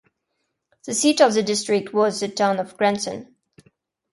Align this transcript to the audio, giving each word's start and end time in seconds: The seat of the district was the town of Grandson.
The 0.85 0.95
seat 0.95 1.21
of 1.21 1.35
the 1.35 1.43
district 1.43 1.93
was 1.93 2.21
the 2.21 2.27
town 2.27 2.57
of 2.59 2.75
Grandson. 2.75 3.35